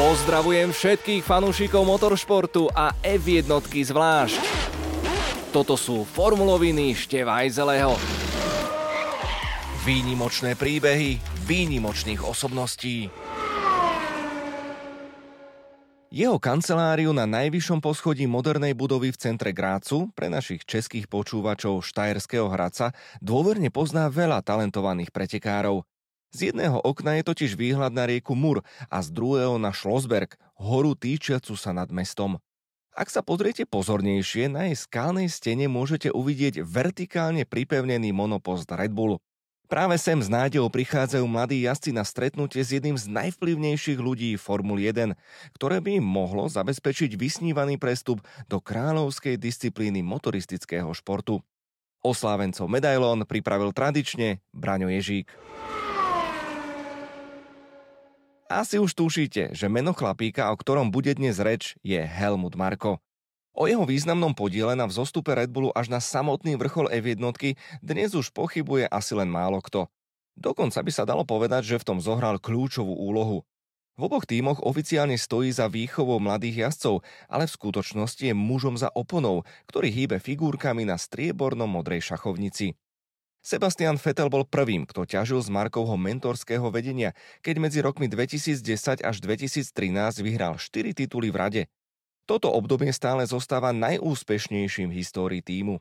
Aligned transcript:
Pozdravujem 0.00 0.72
všetkých 0.72 1.20
fanúšikov 1.20 1.84
motoršportu 1.84 2.72
a 2.72 2.96
F1 3.04 3.44
zvlášť. 3.68 4.40
Toto 5.52 5.76
sú 5.76 6.08
formuloviny 6.08 6.96
Števajzeleho. 6.96 8.00
Výnimočné 9.84 10.56
príbehy 10.56 11.20
výnimočných 11.44 12.24
osobností. 12.24 13.12
Jeho 16.08 16.40
kanceláriu 16.40 17.12
na 17.12 17.28
najvyššom 17.28 17.84
poschodí 17.84 18.24
modernej 18.24 18.72
budovy 18.72 19.12
v 19.12 19.20
centre 19.20 19.52
Grácu 19.52 20.08
pre 20.16 20.32
našich 20.32 20.64
českých 20.64 21.12
počúvačov 21.12 21.84
Štajerského 21.84 22.48
Hradca 22.48 22.96
dôverne 23.20 23.68
pozná 23.68 24.08
veľa 24.08 24.40
talentovaných 24.40 25.12
pretekárov. 25.12 25.84
Z 26.30 26.54
jedného 26.54 26.78
okna 26.78 27.18
je 27.18 27.26
totiž 27.26 27.58
výhľad 27.58 27.90
na 27.90 28.06
rieku 28.06 28.38
Mur 28.38 28.62
a 28.86 29.02
z 29.02 29.10
druhého 29.10 29.58
na 29.58 29.74
Schlossberg, 29.74 30.38
horu 30.54 30.94
týčiacu 30.94 31.58
sa 31.58 31.74
nad 31.74 31.90
mestom. 31.90 32.38
Ak 32.94 33.10
sa 33.10 33.22
pozriete 33.22 33.66
pozornejšie, 33.66 34.46
na 34.46 34.70
jej 34.70 34.78
skalnej 34.78 35.26
stene 35.26 35.66
môžete 35.66 36.14
uvidieť 36.14 36.62
vertikálne 36.62 37.42
pripevnený 37.42 38.14
monopost 38.14 38.70
Red 38.70 38.94
Bull. 38.94 39.18
Práve 39.70 39.94
sem 40.02 40.18
z 40.18 40.26
nádejou 40.26 40.66
prichádzajú 40.66 41.22
mladí 41.30 41.62
jazdci 41.62 41.94
na 41.94 42.02
stretnutie 42.02 42.58
s 42.58 42.74
jedným 42.74 42.98
z 42.98 43.06
najvplyvnejších 43.06 44.02
ľudí 44.02 44.34
Formuly 44.34 44.90
1, 44.90 45.14
ktoré 45.54 45.78
by 45.78 46.02
im 46.02 46.06
mohlo 46.06 46.50
zabezpečiť 46.50 47.14
vysnívaný 47.14 47.78
prestup 47.78 48.18
do 48.50 48.58
kráľovskej 48.58 49.38
disciplíny 49.38 50.02
motoristického 50.02 50.90
športu. 50.90 51.38
Oslávencov 52.02 52.66
medailón 52.66 53.22
pripravil 53.26 53.70
tradične 53.70 54.42
Braňo 54.50 54.90
Ježík. 54.90 55.30
Asi 58.50 58.82
už 58.82 58.98
tušíte, 58.98 59.54
že 59.54 59.70
meno 59.70 59.94
chlapíka, 59.94 60.50
o 60.50 60.58
ktorom 60.58 60.90
bude 60.90 61.14
dnes 61.14 61.38
reč, 61.38 61.78
je 61.86 62.02
Helmut 62.02 62.58
Marko. 62.58 62.98
O 63.54 63.70
jeho 63.70 63.86
významnom 63.86 64.34
podiele 64.34 64.74
na 64.74 64.90
vzostupe 64.90 65.30
Red 65.30 65.54
Bullu 65.54 65.70
až 65.70 65.86
na 65.86 66.02
samotný 66.02 66.58
vrchol 66.58 66.90
F1 66.90 67.22
dnes 67.78 68.10
už 68.10 68.34
pochybuje 68.34 68.90
asi 68.90 69.14
len 69.14 69.30
málo 69.30 69.62
kto. 69.62 69.86
Dokonca 70.34 70.82
by 70.82 70.90
sa 70.90 71.06
dalo 71.06 71.22
povedať, 71.22 71.62
že 71.62 71.78
v 71.78 71.94
tom 71.94 71.98
zohral 72.02 72.42
kľúčovú 72.42 72.90
úlohu. 72.90 73.46
V 73.94 74.10
oboch 74.10 74.26
tímoch 74.26 74.58
oficiálne 74.66 75.14
stojí 75.14 75.54
za 75.54 75.70
výchovou 75.70 76.18
mladých 76.18 76.66
jazdcov, 76.66 77.06
ale 77.30 77.46
v 77.46 77.54
skutočnosti 77.54 78.24
je 78.26 78.34
mužom 78.34 78.74
za 78.74 78.90
oponou, 78.90 79.46
ktorý 79.70 79.94
hýbe 79.94 80.18
figurkami 80.18 80.82
na 80.90 80.98
striebornom 80.98 81.70
modrej 81.70 82.02
šachovnici. 82.02 82.74
Sebastian 83.40 83.96
Vettel 83.96 84.28
bol 84.28 84.44
prvým, 84.44 84.84
kto 84.84 85.08
ťažil 85.08 85.40
z 85.40 85.48
Markovho 85.48 85.96
mentorského 85.96 86.68
vedenia, 86.68 87.16
keď 87.40 87.54
medzi 87.56 87.80
rokmi 87.80 88.04
2010 88.04 89.00
až 89.00 89.16
2013 89.24 89.72
vyhral 90.20 90.60
4 90.60 90.92
tituly 90.92 91.32
v 91.32 91.36
rade. 91.40 91.62
Toto 92.28 92.52
obdobie 92.52 92.92
stále 92.92 93.24
zostáva 93.24 93.72
najúspešnejším 93.72 94.92
v 94.92 94.98
histórii 95.00 95.40
týmu. 95.40 95.80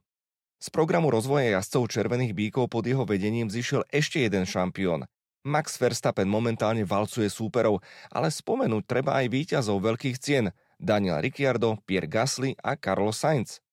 Z 0.60 0.72
programu 0.72 1.12
rozvoja 1.12 1.60
jazdcov 1.60 1.92
Červených 1.92 2.36
bíkov 2.36 2.72
pod 2.72 2.88
jeho 2.88 3.04
vedením 3.04 3.52
zišiel 3.52 3.84
ešte 3.92 4.24
jeden 4.24 4.48
šampión. 4.48 5.08
Max 5.48 5.80
Verstappen 5.80 6.28
momentálne 6.28 6.84
valcuje 6.84 7.32
súperov, 7.32 7.80
ale 8.12 8.28
spomenúť 8.28 8.84
treba 8.84 9.20
aj 9.20 9.32
víťazov 9.32 9.80
veľkých 9.80 10.20
cien 10.20 10.52
Daniel 10.76 11.24
Ricciardo, 11.24 11.80
Pierre 11.88 12.12
Gasly 12.12 12.56
a 12.60 12.76
Carlos 12.76 13.20
Sainz. 13.20 13.64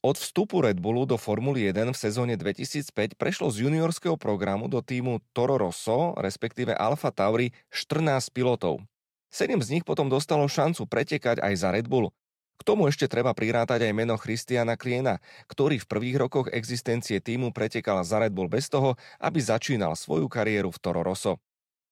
Od 0.00 0.16
vstupu 0.16 0.64
Red 0.64 0.80
Bullu 0.80 1.04
do 1.04 1.20
Formuly 1.20 1.68
1 1.76 1.92
v 1.92 1.98
sezóne 2.00 2.32
2005 2.32 3.20
prešlo 3.20 3.52
z 3.52 3.68
juniorského 3.68 4.16
programu 4.16 4.64
do 4.64 4.80
týmu 4.80 5.20
Toro 5.36 5.60
Rosso, 5.60 6.16
respektíve 6.16 6.72
Alfa 6.72 7.12
Tauri, 7.12 7.52
14 7.68 8.32
pilotov. 8.32 8.80
Sedem 9.28 9.60
z 9.60 9.76
nich 9.76 9.84
potom 9.84 10.08
dostalo 10.08 10.48
šancu 10.48 10.88
pretekať 10.88 11.44
aj 11.44 11.52
za 11.52 11.68
Red 11.76 11.84
Bull. 11.84 12.16
K 12.56 12.62
tomu 12.64 12.88
ešte 12.88 13.12
treba 13.12 13.36
prirátať 13.36 13.84
aj 13.84 13.92
meno 13.92 14.16
Christiana 14.16 14.80
Kliena, 14.80 15.20
ktorý 15.52 15.76
v 15.76 15.88
prvých 15.92 16.16
rokoch 16.16 16.48
existencie 16.48 17.20
týmu 17.20 17.52
pretekal 17.52 18.00
za 18.00 18.24
Red 18.24 18.32
Bull 18.32 18.48
bez 18.48 18.72
toho, 18.72 18.96
aby 19.20 19.36
začínal 19.36 20.00
svoju 20.00 20.32
kariéru 20.32 20.72
v 20.72 20.80
Toro 20.80 21.04
Rosso. 21.04 21.36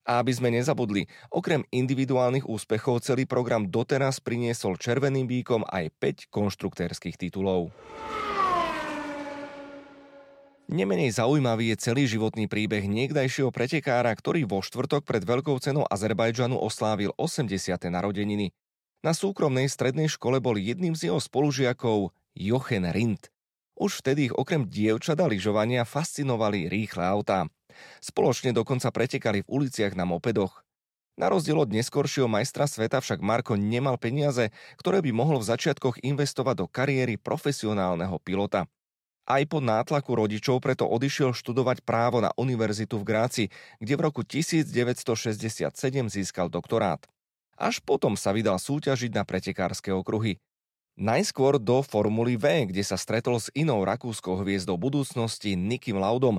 A 0.09 0.25
aby 0.25 0.33
sme 0.33 0.49
nezabudli, 0.49 1.05
okrem 1.29 1.69
individuálnych 1.69 2.49
úspechov 2.49 3.05
celý 3.05 3.29
program 3.29 3.69
doteraz 3.69 4.25
priniesol 4.25 4.81
Červeným 4.81 5.29
bíkom 5.29 5.69
aj 5.69 5.93
5 6.01 6.33
konštruktérskych 6.33 7.21
titulov. 7.21 7.69
Nemenej 10.69 11.17
zaujímavý 11.17 11.73
je 11.73 11.81
celý 11.81 12.05
životný 12.05 12.45
príbeh 12.45 12.85
niekdajšieho 12.85 13.49
pretekára, 13.49 14.13
ktorý 14.13 14.45
vo 14.45 14.61
štvrtok 14.61 15.01
pred 15.01 15.25
veľkou 15.25 15.57
cenou 15.65 15.89
Azerbajdžanu 15.89 16.61
oslávil 16.61 17.13
80. 17.17 17.77
narodeniny. 17.89 18.53
Na 19.01 19.17
súkromnej 19.17 19.65
strednej 19.73 20.13
škole 20.13 20.45
bol 20.45 20.61
jedným 20.61 20.93
z 20.93 21.09
jeho 21.09 21.21
spolužiakov 21.25 22.13
Jochen 22.37 22.85
Rindt. 22.85 23.33
Už 23.81 24.05
vtedy 24.05 24.29
ich 24.29 24.35
okrem 24.37 24.69
dievčat 24.69 25.17
a 25.21 25.31
lyžovania 25.31 25.89
fascinovali 25.89 26.69
rýchle 26.69 27.01
autá. 27.01 27.49
Spoločne 28.00 28.55
dokonca 28.55 28.89
pretekali 28.94 29.43
v 29.44 29.50
uliciach 29.50 29.94
na 29.99 30.06
mopedoch. 30.06 30.62
Na 31.19 31.27
rozdiel 31.27 31.59
od 31.59 31.75
neskoršieho 31.75 32.31
majstra 32.31 32.71
sveta 32.71 33.03
však 33.03 33.19
Marko 33.19 33.59
nemal 33.59 33.99
peniaze, 33.99 34.55
ktoré 34.78 35.03
by 35.03 35.11
mohol 35.11 35.43
v 35.43 35.50
začiatkoch 35.50 35.99
investovať 36.06 36.55
do 36.62 36.67
kariéry 36.71 37.19
profesionálneho 37.19 38.22
pilota. 38.22 38.71
Aj 39.28 39.43
po 39.44 39.61
nátlaku 39.61 40.15
rodičov 40.15 40.65
preto 40.65 40.88
odišiel 40.88 41.37
študovať 41.37 41.84
právo 41.84 42.22
na 42.22 42.33
univerzitu 42.38 42.97
v 42.97 43.05
Gráci, 43.05 43.44
kde 43.77 43.93
v 43.99 44.00
roku 44.09 44.25
1967 44.25 45.69
získal 46.09 46.49
doktorát. 46.49 47.05
Až 47.59 47.83
potom 47.83 48.15
sa 48.15 48.33
vydal 48.33 48.56
súťažiť 48.56 49.12
na 49.12 49.27
pretekárske 49.27 49.91
okruhy. 49.91 50.38
Najskôr 50.94 51.59
do 51.59 51.83
Formuly 51.83 52.38
V, 52.38 52.71
kde 52.71 52.83
sa 52.87 52.94
stretol 52.94 53.43
s 53.43 53.50
inou 53.53 53.83
rakúskou 53.83 54.38
hviezdou 54.38 54.78
budúcnosti 54.78 55.59
Nikim 55.59 55.99
Laudom, 55.99 56.38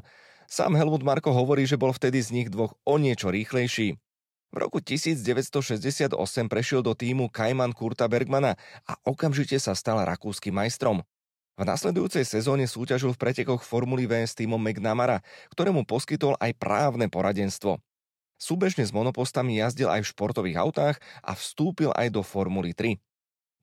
Sám 0.49 0.73
Helmut 0.73 1.05
Marko 1.05 1.29
hovorí, 1.29 1.69
že 1.69 1.77
bol 1.77 1.93
vtedy 1.93 2.25
z 2.25 2.33
nich 2.33 2.49
dvoch 2.49 2.73
o 2.81 2.97
niečo 2.97 3.29
rýchlejší. 3.29 4.01
V 4.49 4.55
roku 4.57 4.81
1968 4.81 6.09
prešiel 6.49 6.81
do 6.81 6.97
týmu 6.97 7.29
Kajman 7.29 7.69
Kurta 7.69 8.09
Bergmana 8.09 8.57
a 8.89 8.97
okamžite 9.05 9.61
sa 9.61 9.77
stal 9.77 10.01
rakúskym 10.01 10.57
majstrom. 10.57 11.05
V 11.53 11.63
nasledujúcej 11.69 12.25
sezóne 12.25 12.65
súťažil 12.65 13.13
v 13.13 13.21
pretekoch 13.21 13.61
Formuly 13.61 14.09
V 14.09 14.25
s 14.25 14.33
týmom 14.33 14.57
McNamara, 14.57 15.21
ktorému 15.53 15.85
poskytol 15.85 16.33
aj 16.41 16.57
právne 16.57 17.13
poradenstvo. 17.13 17.77
Súbežne 18.41 18.89
s 18.89 18.89
monopostami 18.89 19.61
jazdil 19.61 19.85
aj 19.85 20.01
v 20.01 20.11
športových 20.17 20.57
autách 20.66 20.97
a 21.21 21.37
vstúpil 21.37 21.93
aj 21.93 22.09
do 22.09 22.25
Formuly 22.25 22.73
3. 22.73 22.97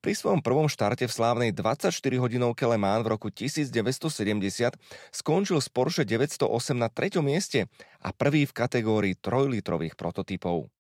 Pri 0.07 0.15
svojom 0.15 0.39
prvom 0.39 0.71
štarte 0.71 1.03
v 1.03 1.11
slávnej 1.11 1.51
24-hodinovke 1.51 2.63
Le 2.63 2.79
Mans 2.79 3.03
v 3.03 3.11
roku 3.11 3.27
1970 3.27 4.79
skončil 5.11 5.59
z 5.59 5.67
Porsche 5.67 6.07
908 6.07 6.47
na 6.79 6.87
3. 6.87 7.19
mieste 7.27 7.67
a 7.99 8.15
prvý 8.15 8.47
v 8.47 8.55
kategórii 8.55 9.19
3-litrových 9.19 9.99
prototypov. 9.99 10.71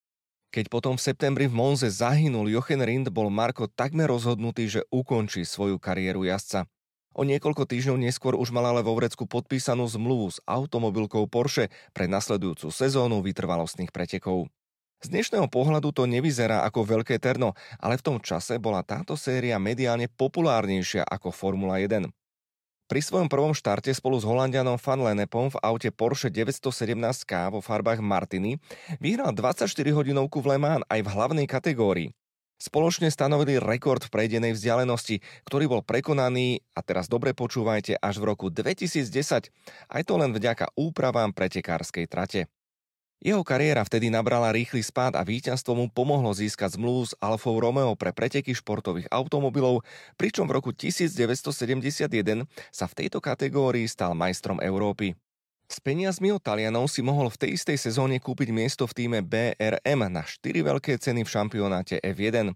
Keď 0.54 0.70
potom 0.70 0.94
v 0.94 1.02
septembri 1.10 1.50
v 1.50 1.58
Monze 1.58 1.90
zahynul 1.90 2.54
Jochen 2.54 2.78
Rindt, 2.78 3.10
bol 3.10 3.26
Marko 3.26 3.66
takmer 3.66 4.06
rozhodnutý, 4.06 4.70
že 4.70 4.86
ukončí 4.94 5.42
svoju 5.42 5.82
kariéru 5.82 6.22
jazdca. 6.22 6.70
O 7.10 7.26
niekoľko 7.26 7.66
týždňov 7.66 7.98
neskôr 7.98 8.38
už 8.38 8.54
mal 8.54 8.70
ale 8.70 8.86
vo 8.86 8.94
vrecku 8.94 9.26
podpísanú 9.26 9.90
zmluvu 9.90 10.30
s 10.30 10.38
automobilkou 10.46 11.26
Porsche 11.26 11.74
pre 11.90 12.06
nasledujúcu 12.06 12.70
sezónu 12.70 13.26
vytrvalostných 13.26 13.90
pretekov. 13.90 14.46
Z 15.04 15.12
dnešného 15.12 15.44
pohľadu 15.52 15.92
to 15.92 16.08
nevyzerá 16.08 16.64
ako 16.64 16.96
veľké 16.96 17.20
terno, 17.20 17.52
ale 17.76 18.00
v 18.00 18.04
tom 18.04 18.16
čase 18.16 18.56
bola 18.56 18.80
táto 18.80 19.12
séria 19.12 19.60
mediálne 19.60 20.08
populárnejšia 20.08 21.04
ako 21.04 21.36
Formula 21.36 21.76
1. 21.76 22.08
Pri 22.86 23.00
svojom 23.02 23.28
prvom 23.28 23.52
štarte 23.52 23.92
spolu 23.92 24.16
s 24.16 24.24
Holandianom 24.24 24.80
Van 24.80 25.02
Lennepom 25.02 25.52
v 25.52 25.60
aute 25.60 25.92
Porsche 25.92 26.32
917K 26.32 27.52
vo 27.52 27.60
farbách 27.60 28.00
Martiny 28.00 28.56
vyhral 28.96 29.36
24-hodinovku 29.36 30.40
v 30.40 30.54
Le 30.54 30.58
Mans 30.62 30.86
aj 30.88 31.02
v 31.04 31.12
hlavnej 31.12 31.46
kategórii. 31.50 32.14
Spoločne 32.56 33.12
stanovili 33.12 33.60
rekord 33.60 34.00
v 34.00 34.08
prejdenej 34.08 34.56
vzdialenosti, 34.56 35.20
ktorý 35.44 35.68
bol 35.68 35.82
prekonaný, 35.84 36.64
a 36.72 36.80
teraz 36.80 37.04
dobre 37.04 37.36
počúvajte, 37.36 38.00
až 38.00 38.16
v 38.16 38.32
roku 38.32 38.48
2010, 38.48 39.52
aj 39.92 40.02
to 40.08 40.14
len 40.16 40.32
vďaka 40.32 40.72
úpravám 40.72 41.36
pretekárskej 41.36 42.08
trate. 42.08 42.48
Jeho 43.24 43.40
kariéra 43.40 43.80
vtedy 43.80 44.12
nabrala 44.12 44.52
rýchly 44.52 44.84
spád 44.84 45.16
a 45.16 45.24
víťazstvo 45.24 45.72
mu 45.72 45.88
pomohlo 45.88 46.28
získať 46.36 46.76
zmluvu 46.76 47.08
s 47.08 47.12
Alfou 47.16 47.56
Romeo 47.56 47.96
pre 47.96 48.12
preteky 48.12 48.52
športových 48.52 49.08
automobilov, 49.08 49.80
pričom 50.20 50.44
v 50.44 50.60
roku 50.60 50.70
1971 50.76 52.44
sa 52.68 52.84
v 52.84 52.92
tejto 52.92 53.18
kategórii 53.24 53.88
stal 53.88 54.12
majstrom 54.12 54.60
Európy. 54.60 55.16
S 55.66 55.82
peniazmi 55.82 56.30
od 56.30 56.44
Talianov 56.44 56.86
si 56.92 57.02
mohol 57.02 57.26
v 57.26 57.40
tej 57.42 57.50
istej 57.58 57.90
sezóne 57.90 58.22
kúpiť 58.22 58.54
miesto 58.54 58.86
v 58.86 58.94
týme 58.94 59.18
BRM 59.24 60.00
na 60.12 60.22
4 60.22 60.38
veľké 60.62 60.94
ceny 61.00 61.26
v 61.26 61.32
šampionáte 61.32 61.98
F1. 62.04 62.54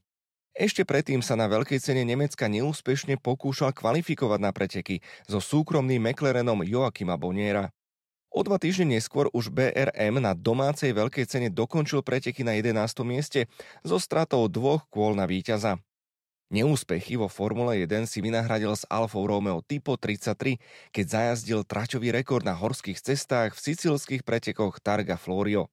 Ešte 0.54 0.84
predtým 0.86 1.24
sa 1.24 1.34
na 1.34 1.48
veľkej 1.50 1.80
cene 1.82 2.06
Nemecka 2.06 2.46
neúspešne 2.46 3.18
pokúšal 3.18 3.74
kvalifikovať 3.74 4.40
na 4.44 4.52
preteky 4.54 5.02
so 5.26 5.40
súkromným 5.40 6.04
McLarenom 6.04 6.62
Joachima 6.62 7.16
Boniera. 7.16 7.72
O 8.30 8.46
dva 8.46 8.62
týždne 8.62 8.94
neskôr 8.94 9.26
už 9.34 9.50
BRM 9.50 10.22
na 10.22 10.38
domácej 10.38 10.94
veľkej 10.94 11.26
cene 11.26 11.48
dokončil 11.50 12.06
preteky 12.06 12.46
na 12.46 12.54
11. 12.54 13.02
mieste 13.02 13.50
so 13.82 13.98
stratou 13.98 14.46
dvoch 14.46 14.86
kôl 14.86 15.18
na 15.18 15.26
víťaza. 15.26 15.82
Neúspechy 16.50 17.18
vo 17.18 17.26
Formule 17.26 17.82
1 17.82 18.06
si 18.06 18.22
vynahradil 18.22 18.74
s 18.74 18.86
Alfou 18.86 19.26
Romeo 19.26 19.62
Typo 19.66 19.98
33, 19.98 20.58
keď 20.94 21.04
zajazdil 21.06 21.66
traťový 21.66 22.14
rekord 22.14 22.46
na 22.46 22.54
horských 22.54 23.02
cestách 23.02 23.58
v 23.58 23.62
sicilských 23.70 24.22
pretekoch 24.22 24.78
Targa 24.78 25.18
Florio. 25.18 25.66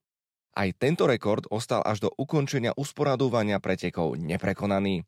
Aj 0.58 0.70
tento 0.74 1.06
rekord 1.06 1.46
ostal 1.54 1.86
až 1.86 2.06
do 2.06 2.10
ukončenia 2.18 2.74
usporadúvania 2.74 3.62
pretekov 3.62 4.18
neprekonaný. 4.18 5.06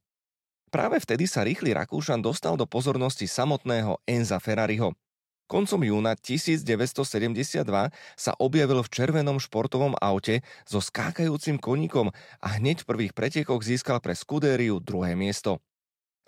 Práve 0.69 1.01
vtedy 1.01 1.25
sa 1.25 1.41
rýchly 1.41 1.73
Rakúšan 1.73 2.21
dostal 2.21 2.53
do 2.53 2.69
pozornosti 2.69 3.25
samotného 3.25 3.97
Enza 4.05 4.37
Ferrariho. 4.37 4.93
Koncom 5.49 5.81
júna 5.81 6.13
1972 6.13 7.65
sa 8.13 8.31
objavil 8.37 8.85
v 8.85 8.93
červenom 8.93 9.41
športovom 9.41 9.97
aute 9.97 10.45
so 10.69 10.77
skákajúcim 10.77 11.57
koníkom 11.57 12.13
a 12.37 12.47
hneď 12.61 12.85
v 12.85 12.89
prvých 12.93 13.13
pretekoch 13.17 13.65
získal 13.65 13.97
pre 13.97 14.13
Scuderiu 14.13 14.77
druhé 14.77 15.17
miesto. 15.17 15.57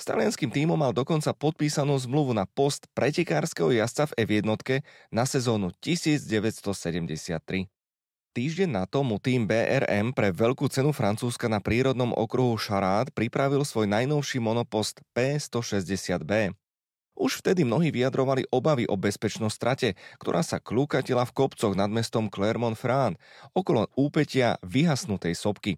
S 0.01 0.09
talianským 0.09 0.49
tímom 0.49 0.73
mal 0.73 0.97
dokonca 0.97 1.29
podpísanú 1.37 1.93
zmluvu 2.01 2.33
na 2.33 2.49
post 2.49 2.89
pretekárskeho 2.97 3.69
jazdca 3.69 4.09
v 4.09 4.25
F1 4.25 4.81
na 5.13 5.29
sezónu 5.29 5.69
1973. 5.77 7.69
Týždeň 8.31 8.69
na 8.73 8.89
to 8.89 9.05
mu 9.05 9.21
tým 9.21 9.45
BRM 9.45 10.17
pre 10.17 10.33
veľkú 10.33 10.65
cenu 10.73 10.89
Francúzska 10.89 11.45
na 11.45 11.61
prírodnom 11.61 12.09
okruhu 12.17 12.57
Charade 12.57 13.13
pripravil 13.13 13.61
svoj 13.61 13.85
najnovší 13.85 14.41
monopost 14.41 15.05
P160B. 15.13 16.57
Už 17.21 17.45
vtedy 17.45 17.61
mnohí 17.61 17.93
vyjadrovali 17.93 18.49
obavy 18.49 18.89
o 18.89 18.97
bezpečnosť 18.97 19.53
strate, 19.53 19.89
ktorá 20.17 20.41
sa 20.41 20.57
klúkatila 20.57 21.21
v 21.29 21.37
kopcoch 21.37 21.77
nad 21.77 21.93
mestom 21.93 22.33
Clermont-Ferrand, 22.33 23.13
okolo 23.53 23.85
úpetia 23.93 24.57
vyhasnutej 24.65 25.37
sopky. 25.37 25.77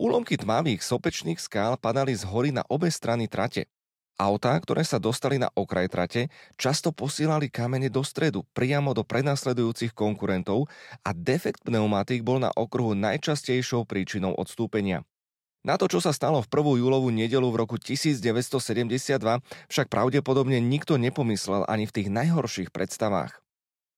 Úlomky 0.00 0.40
tmavých 0.40 0.80
sopečných 0.80 1.36
skál 1.36 1.76
padali 1.76 2.16
z 2.16 2.24
hory 2.24 2.56
na 2.56 2.64
obe 2.72 2.88
strany 2.88 3.28
trate. 3.28 3.68
Autá, 4.16 4.56
ktoré 4.56 4.80
sa 4.80 4.96
dostali 4.96 5.36
na 5.36 5.52
okraj 5.52 5.92
trate, 5.92 6.32
často 6.56 6.88
posielali 6.88 7.52
kamene 7.52 7.92
do 7.92 8.00
stredu, 8.00 8.40
priamo 8.56 8.96
do 8.96 9.04
prenasledujúcich 9.04 9.92
konkurentov 9.92 10.72
a 11.04 11.12
defekt 11.12 11.68
pneumatík 11.68 12.24
bol 12.24 12.40
na 12.40 12.48
okruhu 12.48 12.96
najčastejšou 12.96 13.84
príčinou 13.84 14.32
odstúpenia. 14.40 15.04
Na 15.62 15.78
to, 15.78 15.86
čo 15.86 16.02
sa 16.02 16.10
stalo 16.10 16.42
v 16.42 16.50
1. 16.50 16.82
júlovú 16.82 17.14
nedelu 17.14 17.46
v 17.46 17.56
roku 17.62 17.78
1972, 17.78 18.58
však 19.70 19.86
pravdepodobne 19.86 20.58
nikto 20.58 20.98
nepomyslel 20.98 21.62
ani 21.70 21.86
v 21.86 21.94
tých 21.94 22.08
najhorších 22.10 22.74
predstavách. 22.74 23.38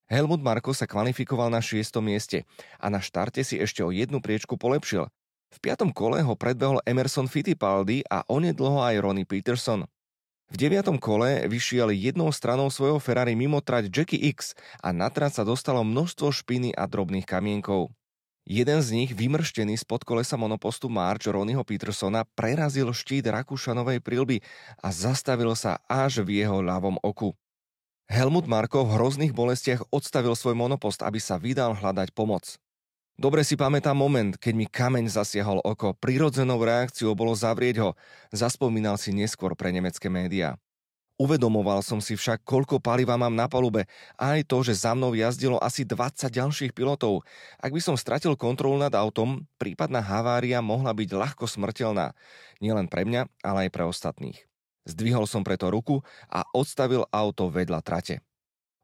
Helmut 0.05 0.45
Marko 0.45 0.77
sa 0.77 0.85
kvalifikoval 0.85 1.49
na 1.49 1.65
6. 1.65 2.05
mieste 2.05 2.45
a 2.77 2.93
na 2.93 3.01
štarte 3.01 3.41
si 3.41 3.57
ešte 3.57 3.81
o 3.81 3.89
jednu 3.89 4.21
priečku 4.21 4.61
polepšil. 4.61 5.09
V 5.57 5.59
piatom 5.65 5.89
kole 5.97 6.21
ho 6.21 6.37
predbehol 6.37 6.85
Emerson 6.85 7.33
Fittipaldi 7.33 8.05
a 8.13 8.29
onedlho 8.29 8.85
aj 8.85 9.01
Ronnie 9.01 9.25
Peterson. 9.25 9.89
V 10.53 10.57
deviatom 10.61 11.01
kole 11.01 11.49
vyšiel 11.49 11.97
jednou 11.97 12.29
stranou 12.29 12.69
svojho 12.69 13.01
Ferrari 13.01 13.33
mimo 13.33 13.65
trať 13.65 13.89
Jackie 13.89 14.21
X 14.37 14.53
a 14.85 14.93
na 14.93 15.09
trať 15.09 15.41
sa 15.41 15.43
dostalo 15.49 15.81
množstvo 15.81 16.29
špiny 16.29 16.77
a 16.77 16.85
drobných 16.85 17.25
kamienkov. 17.25 17.89
Jeden 18.45 18.85
z 18.85 18.89
nich, 18.93 19.11
vymrštený 19.17 19.81
spod 19.81 20.05
kolesa 20.05 20.37
monopostu 20.37 20.93
March 20.93 21.25
Ronnieho 21.25 21.65
Petersona, 21.65 22.29
prerazil 22.37 22.93
štít 22.93 23.25
Rakúšanovej 23.33 24.05
prilby 24.05 24.45
a 24.85 24.93
zastavil 24.93 25.57
sa 25.57 25.81
až 25.89 26.21
v 26.21 26.45
jeho 26.45 26.61
ľavom 26.61 27.01
oku. 27.01 27.33
Helmut 28.05 28.45
Marko 28.45 28.85
v 28.85 29.01
hrozných 29.01 29.33
bolestiach 29.33 29.89
odstavil 29.89 30.37
svoj 30.37 30.61
monopost, 30.61 31.01
aby 31.01 31.17
sa 31.17 31.41
vydal 31.41 31.73
hľadať 31.73 32.13
pomoc. 32.13 32.61
Dobre 33.17 33.47
si 33.49 33.57
pamätám 33.57 33.97
moment, 33.97 34.37
keď 34.37 34.53
mi 34.53 34.67
kameň 34.69 35.09
zasiahol 35.09 35.65
oko. 35.65 35.97
Prirodzenou 35.97 36.61
reakciou 36.61 37.17
bolo 37.17 37.33
zavrieť 37.33 37.81
ho, 37.81 37.91
zaspomínal 38.29 39.01
si 39.01 39.17
neskôr 39.17 39.57
pre 39.57 39.73
nemecké 39.73 40.13
médiá. 40.13 40.61
Uvedomoval 41.15 41.79
som 41.87 42.03
si 42.03 42.19
však, 42.19 42.43
koľko 42.43 42.83
paliva 42.83 43.15
mám 43.15 43.31
na 43.31 43.47
palube 43.47 43.87
aj 44.19 44.51
to, 44.51 44.67
že 44.67 44.83
za 44.83 44.99
mnou 44.99 45.15
jazdilo 45.15 45.63
asi 45.63 45.87
20 45.87 46.27
ďalších 46.27 46.75
pilotov. 46.75 47.23
Ak 47.63 47.71
by 47.71 47.79
som 47.79 47.95
stratil 47.95 48.35
kontrolu 48.35 48.83
nad 48.83 48.91
autom, 48.99 49.47
prípadná 49.55 50.03
havária 50.03 50.59
mohla 50.59 50.91
byť 50.91 51.15
ľahko 51.15 51.47
smrteľná. 51.47 52.19
Nielen 52.59 52.91
pre 52.91 53.07
mňa, 53.07 53.31
ale 53.47 53.67
aj 53.67 53.71
pre 53.71 53.87
ostatných. 53.87 54.43
Zdvihol 54.91 55.31
som 55.31 55.47
preto 55.47 55.71
ruku 55.71 56.03
a 56.27 56.43
odstavil 56.51 57.07
auto 57.15 57.47
vedľa 57.47 57.79
trate. 57.87 58.19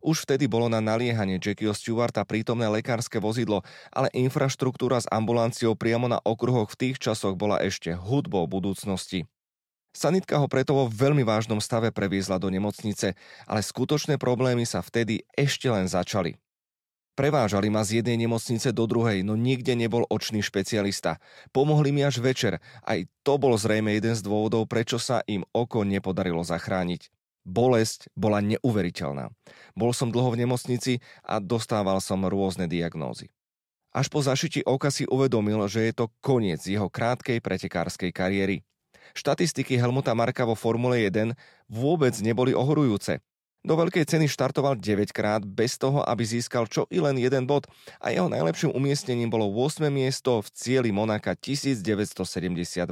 Už 0.00 0.22
vtedy 0.24 0.46
bolo 0.46 0.70
na 0.70 0.78
naliehanie 0.78 1.36
Jackieho 1.36 1.74
Stewarta 1.74 2.22
prítomné 2.22 2.70
lekárske 2.70 3.18
vozidlo, 3.18 3.66
ale 3.90 4.08
infraštruktúra 4.14 5.02
s 5.02 5.10
ambulanciou 5.10 5.74
priamo 5.74 6.06
na 6.06 6.22
okruhoch 6.24 6.72
v 6.72 6.78
tých 6.78 6.96
časoch 7.02 7.34
bola 7.34 7.58
ešte 7.60 7.92
hudbou 7.92 8.46
budúcnosti. 8.46 9.28
Sanitka 9.90 10.38
ho 10.38 10.46
preto 10.46 10.72
vo 10.72 10.87
veľmi 10.87 11.26
vážnom 11.26 11.58
stave 11.58 11.90
previezla 11.90 12.38
do 12.38 12.46
nemocnice, 12.46 13.19
ale 13.46 13.60
skutočné 13.60 14.22
problémy 14.22 14.62
sa 14.62 14.78
vtedy 14.81 15.26
ešte 15.34 15.66
len 15.66 15.90
začali. 15.90 16.38
Prevážali 17.19 17.69
ma 17.69 17.84
z 17.84 18.00
jednej 18.00 18.16
nemocnice 18.25 18.70
do 18.72 18.87
druhej, 18.87 19.26
no 19.26 19.37
nikde 19.37 19.76
nebol 19.76 20.08
očný 20.08 20.40
špecialista. 20.40 21.19
Pomohli 21.50 21.92
mi 21.92 22.00
až 22.00 22.22
večer, 22.22 22.62
aj 22.87 23.10
to 23.26 23.37
bol 23.37 23.58
zrejme 23.58 23.92
jeden 23.92 24.14
z 24.16 24.25
dôvodov, 24.25 24.70
prečo 24.70 24.96
sa 24.96 25.20
im 25.26 25.44
oko 25.52 25.84
nepodarilo 25.84 26.40
zachrániť. 26.46 27.10
Bolesť 27.44 28.08
bola 28.14 28.38
neuveriteľná. 28.40 29.34
Bol 29.75 29.90
som 29.90 30.14
dlho 30.14 30.32
v 30.32 30.46
nemocnici 30.46 30.92
a 31.26 31.42
dostával 31.42 31.98
som 31.98 32.25
rôzne 32.25 32.70
diagnózy. 32.70 33.28
Až 33.90 34.06
po 34.06 34.22
zašiti 34.22 34.62
oka 34.62 34.94
si 34.94 35.02
uvedomil, 35.04 35.66
že 35.66 35.90
je 35.90 35.92
to 35.92 36.14
koniec 36.22 36.62
jeho 36.62 36.87
krátkej 36.87 37.42
pretekárskej 37.42 38.14
kariéry. 38.14 38.62
Štatistiky 39.14 39.76
Helmuta 39.76 40.14
Marka 40.16 40.46
vo 40.46 40.54
Formule 40.54 41.02
1 41.06 41.34
vôbec 41.70 42.14
neboli 42.22 42.54
ohorujúce. 42.54 43.22
Do 43.60 43.76
veľkej 43.76 44.08
ceny 44.08 44.24
štartoval 44.24 44.80
9 44.80 45.12
krát 45.12 45.44
bez 45.44 45.76
toho, 45.76 46.00
aby 46.00 46.24
získal 46.24 46.64
čo 46.64 46.88
i 46.88 46.96
len 46.96 47.20
jeden 47.20 47.44
bod 47.44 47.68
a 48.00 48.08
jeho 48.08 48.32
najlepším 48.32 48.72
umiestnením 48.72 49.28
bolo 49.28 49.52
8. 49.52 49.92
miesto 49.92 50.40
v 50.40 50.48
cieli 50.56 50.88
Monaka 50.88 51.36
1972. 51.36 52.88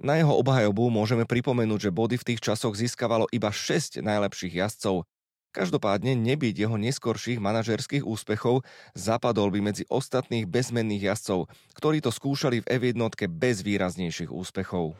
Na 0.00 0.14
jeho 0.16 0.32
obhajobu 0.36 0.92
môžeme 0.92 1.24
pripomenúť, 1.24 1.88
že 1.88 1.96
body 1.96 2.16
v 2.20 2.26
tých 2.32 2.40
časoch 2.44 2.76
získavalo 2.76 3.24
iba 3.32 3.48
6 3.48 4.04
najlepších 4.04 4.60
jazdcov 4.60 5.08
Každopádne 5.50 6.14
nebyť 6.14 6.62
jeho 6.62 6.78
neskorších 6.78 7.42
manažerských 7.42 8.06
úspechov, 8.06 8.62
zapadol 8.94 9.50
by 9.50 9.74
medzi 9.74 9.82
ostatných 9.90 10.46
bezmenných 10.46 11.10
jazdcov, 11.10 11.50
ktorí 11.74 11.98
to 11.98 12.14
skúšali 12.14 12.62
v 12.62 12.70
F1 12.70 13.02
bez 13.34 13.66
výraznejších 13.66 14.30
úspechov. 14.30 14.94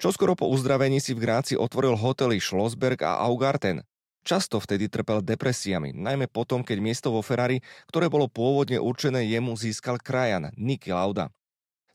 Čoskoro 0.00 0.32
po 0.38 0.48
uzdravení 0.48 1.02
si 1.02 1.12
v 1.12 1.26
Gráci 1.26 1.58
otvoril 1.58 1.98
hotely 1.98 2.38
Schlossberg 2.38 3.02
a 3.02 3.20
Augarten. 3.26 3.82
Často 4.22 4.62
vtedy 4.62 4.86
trpel 4.86 5.18
depresiami, 5.20 5.90
najmä 5.90 6.30
potom, 6.30 6.62
keď 6.62 6.78
miesto 6.78 7.08
vo 7.10 7.20
Ferrari, 7.20 7.58
ktoré 7.90 8.06
bolo 8.06 8.30
pôvodne 8.30 8.78
určené 8.78 9.26
jemu, 9.26 9.58
získal 9.58 9.98
krajan 9.98 10.54
Niki 10.54 10.94
Lauda. 10.94 11.34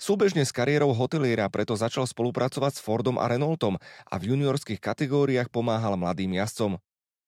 Súbežne 0.05 0.45
s 0.45 0.53
kariérou 0.53 0.93
hoteliera 0.93 1.49
preto 1.49 1.73
začal 1.73 2.05
spolupracovať 2.05 2.77
s 2.77 2.83
Fordom 2.85 3.17
a 3.17 3.25
Renaultom 3.25 3.81
a 4.05 4.15
v 4.21 4.37
juniorských 4.37 4.77
kategóriách 4.77 5.49
pomáhal 5.49 5.97
mladým 5.97 6.37
jazdcom. 6.37 6.77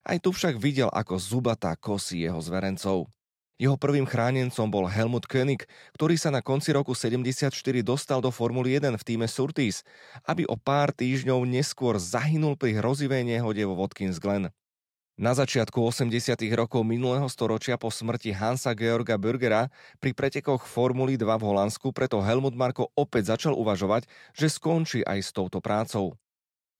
Aj 0.05 0.17
tu 0.21 0.29
však 0.29 0.61
videl, 0.61 0.85
ako 0.93 1.17
zubatá 1.17 1.73
kosí 1.73 2.21
jeho 2.21 2.37
zverencov. 2.37 3.09
Jeho 3.57 3.81
prvým 3.81 4.05
chránencom 4.05 4.69
bol 4.69 4.85
Helmut 4.85 5.25
König, 5.25 5.65
ktorý 5.97 6.21
sa 6.21 6.29
na 6.29 6.45
konci 6.45 6.69
roku 6.69 6.93
74 6.93 7.49
dostal 7.81 8.21
do 8.21 8.29
Formuly 8.29 8.77
1 8.77 8.93
v 8.93 9.03
týme 9.09 9.25
Surtees, 9.25 9.81
aby 10.29 10.45
o 10.45 10.53
pár 10.53 10.93
týždňov 10.93 11.49
neskôr 11.49 11.97
zahynul 11.97 12.61
pri 12.61 12.77
hrozivej 12.77 13.25
nehode 13.25 13.65
vo 13.65 13.73
Watkins 13.73 14.21
Glen. 14.21 14.53
Na 15.17 15.33
začiatku 15.33 15.81
80. 15.81 16.37
rokov 16.53 16.85
minulého 16.85 17.25
storočia 17.25 17.73
po 17.73 17.89
smrti 17.89 18.29
Hansa 18.37 18.77
Georga 18.77 19.17
Bürgera 19.17 19.73
pri 19.97 20.13
pretekoch 20.13 20.69
Formuly 20.69 21.17
2 21.17 21.41
v 21.41 21.41
Holandsku 21.41 21.89
preto 21.89 22.21
Helmut 22.21 22.53
Marko 22.53 22.93
opäť 22.93 23.33
začal 23.33 23.57
uvažovať, 23.57 24.05
že 24.37 24.45
skončí 24.45 25.01
aj 25.01 25.25
s 25.25 25.33
touto 25.33 25.57
prácou. 25.57 26.13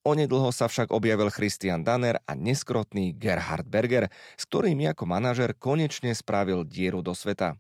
Onedlho 0.06 0.54
sa 0.54 0.70
však 0.70 0.94
objavil 0.94 1.34
Christian 1.34 1.82
Danner 1.82 2.22
a 2.30 2.38
neskrotný 2.38 3.18
Gerhard 3.18 3.66
Berger, 3.66 4.14
s 4.38 4.46
ktorými 4.46 4.86
ako 4.94 5.10
manažer 5.10 5.58
konečne 5.58 6.14
spravil 6.14 6.62
dieru 6.62 7.02
do 7.02 7.18
sveta. 7.18 7.58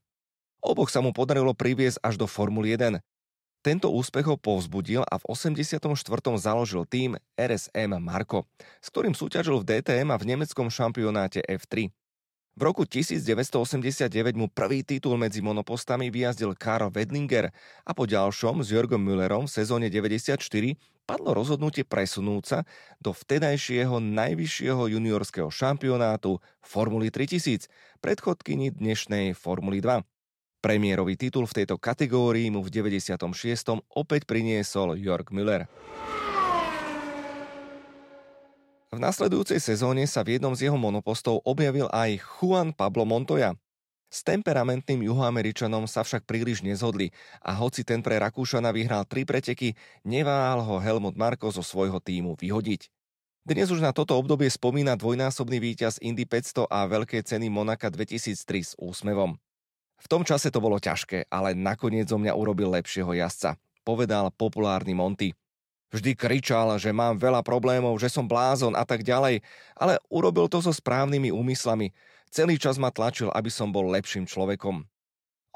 Oboch 0.62 0.94
sa 0.94 1.02
mu 1.02 1.10
podarilo 1.10 1.58
priviesť 1.58 2.06
až 2.06 2.22
do 2.22 2.30
Formuly 2.30 2.78
1, 2.78 3.02
tento 3.68 3.92
úspech 3.92 4.24
ho 4.32 4.40
povzbudil 4.40 5.04
a 5.04 5.20
v 5.20 5.28
84. 5.28 5.92
založil 6.40 6.88
tým 6.88 7.20
RSM 7.36 8.00
Marko, 8.00 8.48
s 8.80 8.88
ktorým 8.88 9.12
súťažil 9.12 9.60
v 9.60 9.68
DTM 9.68 10.08
a 10.08 10.16
v 10.16 10.24
nemeckom 10.24 10.72
šampionáte 10.72 11.44
F3. 11.44 11.92
V 12.58 12.62
roku 12.64 12.88
1989 12.88 14.08
mu 14.40 14.48
prvý 14.48 14.88
titul 14.88 15.20
medzi 15.20 15.44
monopostami 15.44 16.08
vyjazdil 16.08 16.56
Karl 16.56 16.88
Wedlinger 16.96 17.52
a 17.84 17.92
po 17.92 18.08
ďalšom 18.08 18.64
s 18.64 18.72
Jörgom 18.72 19.04
Müllerom 19.04 19.52
v 19.52 19.56
sezóne 19.60 19.92
94 19.92 20.40
padlo 21.04 21.36
rozhodnutie 21.36 21.84
presunúť 21.84 22.44
sa 22.48 22.60
do 23.04 23.12
vtedajšieho 23.12 24.00
najvyššieho 24.00 24.96
juniorského 24.96 25.52
šampionátu 25.52 26.40
Formuly 26.64 27.12
3000, 27.12 27.68
predchodkyni 28.00 28.72
dnešnej 28.80 29.36
Formuly 29.36 29.84
2. 29.84 30.17
Premiérový 30.58 31.14
titul 31.14 31.46
v 31.46 31.64
tejto 31.64 31.78
kategórii 31.78 32.50
mu 32.50 32.66
v 32.66 32.74
96. 32.74 33.22
opäť 33.94 34.26
priniesol 34.26 34.98
Jörg 34.98 35.30
Müller. 35.30 35.70
V 38.90 38.98
nasledujúcej 38.98 39.62
sezóne 39.62 40.10
sa 40.10 40.26
v 40.26 40.42
jednom 40.42 40.58
z 40.58 40.66
jeho 40.66 40.80
monopostov 40.80 41.46
objavil 41.46 41.86
aj 41.94 42.18
Juan 42.18 42.74
Pablo 42.74 43.06
Montoya. 43.06 43.54
S 44.10 44.26
temperamentným 44.26 45.06
juhoameričanom 45.06 45.86
sa 45.86 46.02
však 46.02 46.26
príliš 46.26 46.66
nezhodli 46.66 47.14
a 47.46 47.54
hoci 47.54 47.86
ten 47.86 48.02
pre 48.02 48.18
Rakúšana 48.18 48.74
vyhral 48.74 49.06
tri 49.06 49.30
preteky, 49.30 49.78
neváhal 50.02 50.66
ho 50.66 50.82
Helmut 50.82 51.14
Marko 51.14 51.54
zo 51.54 51.62
svojho 51.62 52.02
týmu 52.02 52.34
vyhodiť. 52.34 52.90
Dnes 53.46 53.70
už 53.70 53.84
na 53.84 53.94
toto 53.94 54.18
obdobie 54.18 54.50
spomína 54.50 54.98
dvojnásobný 54.98 55.62
víťaz 55.62 56.02
Indy 56.02 56.26
500 56.26 56.66
a 56.66 56.90
veľké 56.90 57.22
ceny 57.22 57.52
Monaka 57.54 57.94
2003 57.94 58.34
s 58.64 58.74
úsmevom. 58.82 59.38
V 59.98 60.08
tom 60.08 60.22
čase 60.22 60.54
to 60.54 60.62
bolo 60.62 60.78
ťažké, 60.78 61.28
ale 61.34 61.58
nakoniec 61.58 62.08
zo 62.08 62.22
mňa 62.22 62.38
urobil 62.38 62.70
lepšieho 62.70 63.10
jazdca, 63.18 63.58
povedal 63.82 64.30
populárny 64.30 64.94
Monty. 64.94 65.34
Vždy 65.88 66.20
kričal, 66.20 66.76
že 66.78 66.92
mám 66.92 67.16
veľa 67.16 67.40
problémov, 67.42 67.96
že 67.98 68.12
som 68.12 68.28
blázon 68.28 68.76
a 68.76 68.84
tak 68.84 69.08
ďalej, 69.08 69.40
ale 69.74 69.98
urobil 70.12 70.52
to 70.52 70.60
so 70.60 70.76
správnymi 70.76 71.32
úmyslami. 71.32 71.96
Celý 72.28 72.60
čas 72.60 72.76
ma 72.76 72.92
tlačil, 72.92 73.32
aby 73.32 73.48
som 73.48 73.72
bol 73.72 73.88
lepším 73.88 74.28
človekom. 74.28 74.84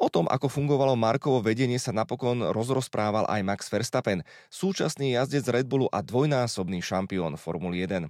O 0.02 0.08
tom, 0.10 0.26
ako 0.26 0.50
fungovalo 0.50 0.98
Markovo 0.98 1.44
vedenie, 1.44 1.78
sa 1.78 1.94
napokon 1.94 2.42
rozrozprával 2.56 3.28
aj 3.30 3.42
Max 3.46 3.70
Verstappen, 3.70 4.26
súčasný 4.50 5.14
jazdec 5.14 5.46
Red 5.52 5.68
Bullu 5.70 5.92
a 5.94 6.02
dvojnásobný 6.02 6.82
šampión 6.82 7.38
Formuly 7.38 7.86
1. 7.86 8.10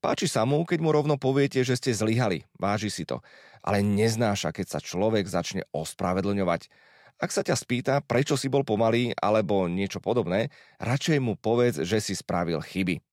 Páči 0.00 0.32
sa 0.32 0.48
mu, 0.48 0.64
keď 0.64 0.80
mu 0.80 0.96
rovno 0.96 1.20
poviete, 1.20 1.60
že 1.60 1.76
ste 1.76 1.92
zlyhali, 1.92 2.48
váži 2.56 2.88
si 2.88 3.04
to, 3.04 3.20
ale 3.60 3.84
neznáša, 3.84 4.48
keď 4.48 4.66
sa 4.72 4.80
človek 4.80 5.28
začne 5.28 5.68
ospravedlňovať. 5.76 6.72
Ak 7.20 7.28
sa 7.28 7.44
ťa 7.44 7.52
spýta, 7.52 7.94
prečo 8.00 8.32
si 8.40 8.48
bol 8.48 8.64
pomalý 8.64 9.12
alebo 9.20 9.68
niečo 9.68 10.00
podobné, 10.00 10.48
radšej 10.80 11.20
mu 11.20 11.36
povedz, 11.36 11.84
že 11.84 12.00
si 12.00 12.16
spravil 12.16 12.64
chyby. 12.64 13.04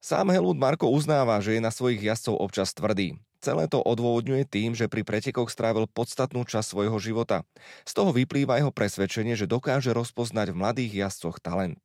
Sám 0.00 0.32
Helmut 0.32 0.56
Marko 0.56 0.88
uznáva, 0.88 1.36
že 1.44 1.60
je 1.60 1.62
na 1.62 1.68
svojich 1.68 2.00
jazdcov 2.00 2.40
občas 2.40 2.72
tvrdý. 2.72 3.20
Celé 3.44 3.68
to 3.68 3.84
odôvodňuje 3.84 4.48
tým, 4.48 4.72
že 4.72 4.88
pri 4.88 5.04
pretekoch 5.04 5.52
strávil 5.52 5.84
podstatnú 5.84 6.48
časť 6.48 6.72
svojho 6.72 6.96
života. 6.96 7.44
Z 7.84 7.92
toho 7.92 8.08
vyplýva 8.08 8.56
jeho 8.56 8.72
presvedčenie, 8.72 9.36
že 9.36 9.44
dokáže 9.44 9.92
rozpoznať 9.92 10.56
v 10.56 10.58
mladých 10.58 10.92
jazdcoch 11.06 11.44
talent. 11.44 11.78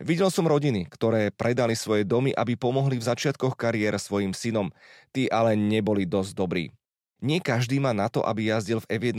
Videl 0.00 0.32
som 0.32 0.48
rodiny, 0.48 0.88
ktoré 0.88 1.28
predali 1.34 1.76
svoje 1.76 2.06
domy, 2.06 2.32
aby 2.32 2.56
pomohli 2.56 2.96
v 2.96 3.06
začiatkoch 3.06 3.58
kariér 3.58 4.00
svojim 4.00 4.32
synom. 4.32 4.72
Tí 5.12 5.28
ale 5.28 5.58
neboli 5.58 6.08
dosť 6.08 6.32
dobrí. 6.32 6.72
Nie 7.22 7.38
každý 7.38 7.78
má 7.78 7.94
na 7.94 8.10
to, 8.10 8.24
aby 8.26 8.50
jazdil 8.50 8.82
v 8.82 8.98
F1, 8.98 9.14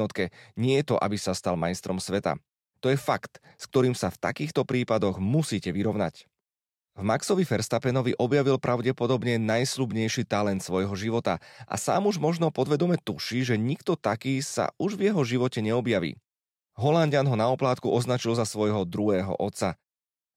nie 0.59 0.75
je 0.83 0.85
to, 0.91 0.95
aby 0.99 1.15
sa 1.15 1.31
stal 1.31 1.55
majstrom 1.55 2.03
sveta. 2.03 2.35
To 2.83 2.91
je 2.91 2.99
fakt, 2.99 3.39
s 3.55 3.63
ktorým 3.63 3.95
sa 3.95 4.11
v 4.11 4.19
takýchto 4.19 4.67
prípadoch 4.67 5.23
musíte 5.23 5.71
vyrovnať. 5.71 6.27
V 6.93 7.01
Maxovi 7.01 7.41
Verstappenovi 7.41 8.13
objavil 8.21 8.59
pravdepodobne 8.61 9.41
najslubnejší 9.41 10.29
talent 10.29 10.61
svojho 10.61 10.93
života 10.93 11.41
a 11.65 11.73
sám 11.79 12.05
už 12.05 12.21
možno 12.21 12.53
podvedome 12.53 13.01
tuší, 13.01 13.41
že 13.41 13.55
nikto 13.57 13.97
taký 13.97 14.43
sa 14.45 14.69
už 14.77 14.99
v 14.99 15.09
jeho 15.09 15.23
živote 15.25 15.63
neobjaví. 15.63 16.19
Holandian 16.77 17.25
ho 17.25 17.33
na 17.33 17.49
oplátku 17.49 17.89
označil 17.89 18.37
za 18.37 18.45
svojho 18.45 18.85
druhého 18.85 19.33
otca. 19.41 19.73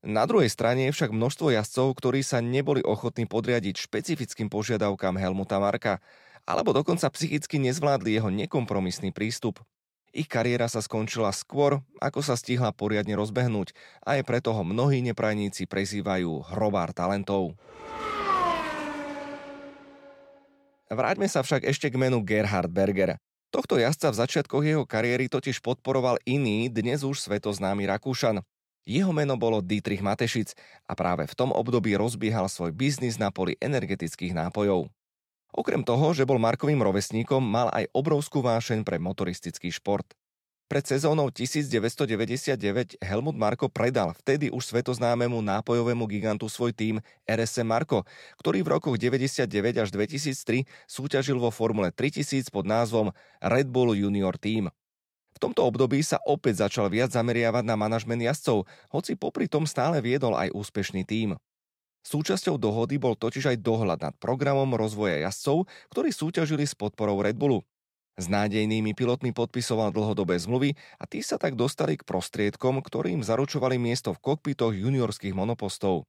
Na 0.05 0.29
druhej 0.29 0.53
strane 0.53 0.91
je 0.91 0.95
však 0.95 1.15
množstvo 1.15 1.55
jazdcov, 1.57 1.97
ktorí 1.97 2.21
sa 2.21 2.45
neboli 2.45 2.85
ochotní 2.85 3.25
podriadiť 3.25 3.89
špecifickým 3.89 4.53
požiadavkám 4.53 5.17
Helmuta 5.17 5.57
Marka 5.57 6.03
alebo 6.47 6.71
dokonca 6.71 7.11
psychicky 7.11 7.59
nezvládli 7.59 8.17
jeho 8.17 8.31
nekompromisný 8.31 9.11
prístup. 9.11 9.61
Ich 10.17 10.31
kariéra 10.31 10.71
sa 10.71 10.81
skončila 10.81 11.29
skôr, 11.35 11.83
ako 12.01 12.25
sa 12.25 12.39
stihla 12.39 12.73
poriadne 12.73 13.13
rozbehnúť 13.19 13.77
a 14.01 14.17
aj 14.17 14.23
preto 14.25 14.55
ho 14.55 14.63
mnohí 14.65 15.05
neprajníci 15.05 15.69
prezývajú 15.69 16.55
hrobár 16.55 16.97
talentov. 16.97 17.53
Vráťme 20.87 21.27
sa 21.27 21.43
však 21.43 21.67
ešte 21.67 21.91
k 21.91 21.99
menu 21.99 22.23
Gerhard 22.23 22.71
Berger. 22.71 23.19
Tohto 23.51 23.77
jazdca 23.77 24.15
v 24.15 24.19
začiatkoch 24.23 24.63
jeho 24.63 24.85
kariéry 24.87 25.27
totiž 25.27 25.59
podporoval 25.59 26.23
iný, 26.25 26.71
dnes 26.71 27.03
už 27.03 27.21
svetoznámy 27.27 27.91
Rakúšan. 27.91 28.41
Jeho 28.87 29.11
meno 29.11 29.35
bolo 29.35 29.59
Dietrich 29.59 29.99
Matešic 29.99 30.55
a 30.87 30.95
práve 30.95 31.27
v 31.27 31.35
tom 31.35 31.51
období 31.51 31.99
rozbiehal 31.99 32.47
svoj 32.47 32.71
biznis 32.71 33.19
na 33.19 33.35
poli 33.35 33.59
energetických 33.59 34.31
nápojov. 34.31 34.87
Okrem 35.51 35.83
toho, 35.83 36.15
že 36.15 36.23
bol 36.23 36.39
Markovým 36.39 36.79
rovesníkom, 36.79 37.43
mal 37.43 37.67
aj 37.75 37.91
obrovskú 37.91 38.47
vášeň 38.47 38.87
pre 38.87 39.03
motoristický 39.03 39.75
šport. 39.75 40.07
Pred 40.67 40.83
sezónou 40.83 41.31
1999 41.31 42.99
Helmut 42.99 43.35
Marko 43.39 43.71
predal 43.71 44.15
vtedy 44.19 44.51
už 44.51 44.71
svetoznámemu 44.71 45.39
nápojovému 45.39 46.07
gigantu 46.11 46.51
svoj 46.51 46.75
tým 46.75 46.99
RSM 47.23 47.67
Marko, 47.67 48.03
ktorý 48.39 48.67
v 48.67 48.75
rokoch 48.75 48.99
99 48.99 49.47
až 49.83 49.89
2003 49.95 50.67
súťažil 50.91 51.39
vo 51.39 51.55
Formule 51.55 51.95
3000 51.95 52.51
pod 52.51 52.67
názvom 52.67 53.15
Red 53.39 53.71
Bull 53.71 53.95
Junior 53.95 54.35
Team. 54.39 54.71
V 55.37 55.43
tomto 55.45 55.69
období 55.69 56.01
sa 56.01 56.17
opäť 56.25 56.65
začal 56.65 56.89
viac 56.89 57.13
zameriavať 57.13 57.69
na 57.69 57.77
manažment 57.77 58.25
jazdcov, 58.25 58.65
hoci 58.89 59.21
popri 59.21 59.45
tom 59.53 59.69
stále 59.69 60.01
viedol 60.01 60.33
aj 60.33 60.49
úspešný 60.57 61.05
tím. 61.05 61.37
Súčasťou 62.09 62.57
dohody 62.57 62.97
bol 62.97 63.13
totiž 63.21 63.53
aj 63.53 63.59
dohľad 63.61 64.01
nad 64.01 64.15
programom 64.17 64.73
rozvoja 64.73 65.21
jazdcov, 65.29 65.69
ktorí 65.93 66.09
súťažili 66.09 66.65
s 66.65 66.73
podporou 66.73 67.21
Red 67.21 67.37
Bullu. 67.37 67.61
S 68.17 68.33
nádejnými 68.33 68.97
pilotmi 68.97 69.37
podpisoval 69.37 69.93
dlhodobé 69.93 70.41
zmluvy 70.41 70.73
a 70.97 71.05
tí 71.05 71.21
sa 71.21 71.37
tak 71.37 71.53
dostali 71.53 72.01
k 72.01 72.07
prostriedkom, 72.09 72.81
ktorým 72.81 73.21
zaručovali 73.21 73.77
miesto 73.77 74.17
v 74.17 74.23
kokpitoch 74.25 74.73
juniorských 74.73 75.37
monopostov. 75.37 76.09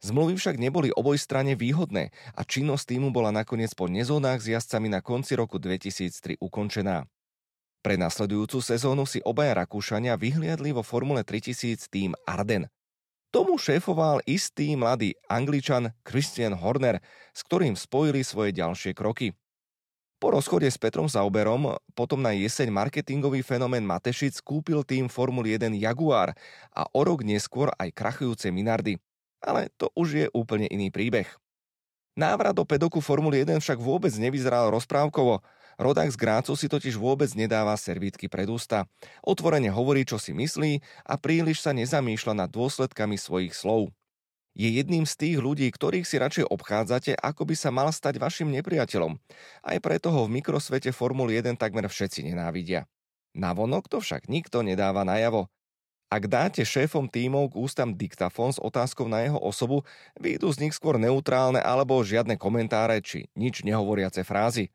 Zmluvy 0.00 0.40
však 0.40 0.56
neboli 0.56 0.88
obojstranne 0.96 1.60
výhodné 1.60 2.08
a 2.32 2.40
činnosť 2.40 2.96
týmu 2.96 3.12
bola 3.12 3.36
nakoniec 3.36 3.76
po 3.76 3.84
nezónach 3.84 4.40
s 4.40 4.48
jazdcami 4.48 4.88
na 4.88 5.04
konci 5.04 5.36
roku 5.36 5.60
2003 5.60 6.40
ukončená. 6.40 7.04
Pre 7.82 7.98
nasledujúcu 7.98 8.62
sezónu 8.62 9.02
si 9.10 9.18
obaja 9.26 9.58
Rakúšania 9.58 10.14
vyhliadli 10.14 10.70
vo 10.70 10.86
Formule 10.86 11.26
3000 11.26 11.90
tým 11.90 12.14
Arden. 12.30 12.70
Tomu 13.34 13.58
šéfoval 13.58 14.22
istý 14.22 14.78
mladý 14.78 15.18
angličan 15.26 15.90
Christian 16.06 16.54
Horner, 16.54 17.02
s 17.34 17.42
ktorým 17.42 17.74
spojili 17.74 18.22
svoje 18.22 18.54
ďalšie 18.54 18.94
kroky. 18.94 19.34
Po 20.22 20.30
rozchode 20.30 20.70
s 20.70 20.78
Petrom 20.78 21.10
Zauberom 21.10 21.74
potom 21.98 22.22
na 22.22 22.30
jeseň 22.30 22.70
marketingový 22.70 23.42
fenomén 23.42 23.82
Matešic 23.82 24.38
kúpil 24.46 24.86
tým 24.86 25.10
Formuly 25.10 25.58
1 25.58 25.74
Jaguar 25.82 26.38
a 26.70 26.86
o 26.86 27.00
rok 27.02 27.26
neskôr 27.26 27.74
aj 27.82 27.90
krachujúce 27.90 28.54
Minardy. 28.54 28.94
Ale 29.42 29.74
to 29.74 29.90
už 29.98 30.08
je 30.22 30.26
úplne 30.30 30.70
iný 30.70 30.94
príbeh. 30.94 31.26
Návrat 32.14 32.54
do 32.54 32.62
pedoku 32.62 33.02
Formuly 33.02 33.42
1 33.42 33.58
však 33.58 33.82
vôbec 33.82 34.14
nevyzeral 34.14 34.70
rozprávkovo– 34.70 35.42
Rodák 35.80 36.10
z 36.12 36.16
Grácu 36.20 36.52
si 36.56 36.66
totiž 36.68 37.00
vôbec 37.00 37.32
nedáva 37.32 37.76
servítky 37.78 38.28
pred 38.28 38.48
ústa. 38.48 38.84
Otvorene 39.24 39.72
hovorí, 39.72 40.04
čo 40.04 40.20
si 40.20 40.36
myslí 40.36 40.84
a 41.08 41.14
príliš 41.16 41.64
sa 41.64 41.72
nezamýšľa 41.72 42.44
nad 42.44 42.50
dôsledkami 42.52 43.16
svojich 43.16 43.56
slov. 43.56 43.92
Je 44.52 44.68
jedným 44.68 45.08
z 45.08 45.16
tých 45.16 45.36
ľudí, 45.40 45.64
ktorých 45.72 46.04
si 46.04 46.20
radšej 46.20 46.44
obchádzate, 46.44 47.16
ako 47.16 47.48
by 47.48 47.54
sa 47.56 47.72
mal 47.72 47.88
stať 47.88 48.20
vašim 48.20 48.52
nepriateľom. 48.52 49.16
Aj 49.64 49.78
preto 49.80 50.12
ho 50.12 50.28
v 50.28 50.40
mikrosvete 50.40 50.92
Formul 50.92 51.32
1 51.32 51.56
takmer 51.56 51.88
všetci 51.88 52.28
nenávidia. 52.28 52.84
Navonok 53.32 53.88
to 53.88 54.04
však 54.04 54.28
nikto 54.28 54.60
nedáva 54.60 55.08
najavo. 55.08 55.48
Ak 56.12 56.28
dáte 56.28 56.60
šéfom 56.60 57.08
tímov 57.08 57.56
k 57.56 57.64
ústam 57.64 57.96
diktafón 57.96 58.52
s 58.52 58.60
otázkou 58.60 59.08
na 59.08 59.24
jeho 59.24 59.40
osobu, 59.40 59.88
výjdu 60.20 60.52
z 60.52 60.68
nich 60.68 60.76
skôr 60.76 61.00
neutrálne 61.00 61.56
alebo 61.56 62.04
žiadne 62.04 62.36
komentáre 62.36 63.00
či 63.00 63.32
nič 63.32 63.64
nehovoriace 63.64 64.20
frázy. 64.20 64.68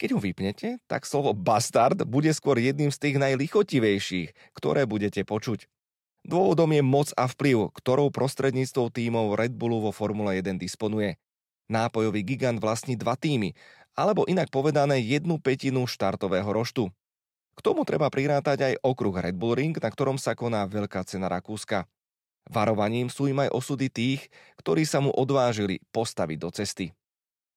Keď 0.00 0.16
ho 0.16 0.20
vypnete, 0.20 0.80
tak 0.88 1.04
slovo 1.04 1.36
bastard 1.36 2.08
bude 2.08 2.32
skôr 2.32 2.56
jedným 2.56 2.88
z 2.88 2.96
tých 2.96 3.16
najlichotivejších, 3.20 4.56
ktoré 4.56 4.88
budete 4.88 5.28
počuť. 5.28 5.68
Dôvodom 6.24 6.72
je 6.72 6.80
moc 6.80 7.12
a 7.20 7.28
vplyv, 7.28 7.68
ktorou 7.76 8.08
prostredníctvom 8.08 8.88
tímov 8.88 9.36
Red 9.36 9.52
Bullu 9.52 9.84
vo 9.84 9.92
Formule 9.92 10.40
1 10.40 10.56
disponuje. 10.56 11.20
Nápojový 11.68 12.24
gigant 12.24 12.56
vlastní 12.56 12.96
dva 12.96 13.12
týmy, 13.12 13.52
alebo 13.92 14.24
inak 14.24 14.48
povedané 14.48 15.04
jednu 15.04 15.36
petinu 15.36 15.84
štartového 15.84 16.48
roštu. 16.48 16.88
K 17.56 17.60
tomu 17.60 17.84
treba 17.84 18.08
prirátať 18.08 18.72
aj 18.72 18.74
okruh 18.80 19.12
Red 19.12 19.36
Bull 19.36 19.52
Ring, 19.52 19.76
na 19.76 19.90
ktorom 19.92 20.16
sa 20.16 20.32
koná 20.32 20.64
veľká 20.64 21.04
cena 21.04 21.28
Rakúska. 21.28 21.84
Varovaním 22.48 23.12
sú 23.12 23.28
im 23.28 23.44
aj 23.44 23.52
osudy 23.52 23.92
tých, 23.92 24.32
ktorí 24.56 24.88
sa 24.88 25.04
mu 25.04 25.12
odvážili 25.12 25.84
postaviť 25.92 26.38
do 26.40 26.48
cesty. 26.48 26.88